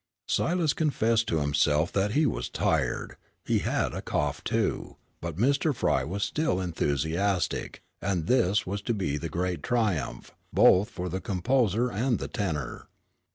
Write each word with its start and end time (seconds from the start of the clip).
Silas 0.27 0.73
confessed 0.73 1.27
to 1.27 1.41
himself 1.41 1.91
that 1.93 2.13
he 2.13 2.25
was 2.25 2.49
tired; 2.49 3.17
he 3.45 3.59
had 3.59 3.93
a 3.93 4.01
cough, 4.01 4.43
too, 4.43 4.95
but 5.21 5.35
Mr. 5.35 5.75
Frye 5.75 6.03
was 6.03 6.23
still 6.23 6.59
enthusiastic, 6.59 7.83
and 8.01 8.25
this 8.25 8.65
was 8.65 8.81
to 8.81 8.95
be 8.95 9.17
the 9.19 9.29
great 9.29 9.61
triumph, 9.61 10.31
both 10.51 10.89
for 10.89 11.07
the 11.07 11.21
composer 11.21 11.91
and 11.91 12.17
the 12.17 12.27
tenor. 12.27 12.87